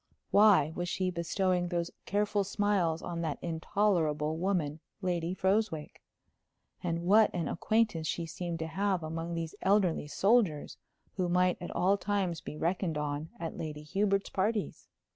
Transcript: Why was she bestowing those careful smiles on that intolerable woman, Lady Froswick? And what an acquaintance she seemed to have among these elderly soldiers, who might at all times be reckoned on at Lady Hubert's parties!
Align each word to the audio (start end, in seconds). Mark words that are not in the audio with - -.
Why 0.31 0.71
was 0.75 0.89
she 0.89 1.11
bestowing 1.11 1.67
those 1.67 1.91
careful 2.07 2.43
smiles 2.43 3.03
on 3.03 3.21
that 3.21 3.37
intolerable 3.43 4.35
woman, 4.35 4.79
Lady 5.03 5.35
Froswick? 5.35 6.01
And 6.81 7.03
what 7.03 7.29
an 7.35 7.47
acquaintance 7.47 8.07
she 8.07 8.25
seemed 8.25 8.57
to 8.57 8.65
have 8.67 9.03
among 9.03 9.35
these 9.35 9.53
elderly 9.61 10.07
soldiers, 10.07 10.77
who 11.17 11.29
might 11.29 11.61
at 11.61 11.69
all 11.69 11.97
times 11.99 12.41
be 12.41 12.57
reckoned 12.57 12.97
on 12.97 13.29
at 13.39 13.59
Lady 13.59 13.83
Hubert's 13.83 14.31
parties! 14.31 14.87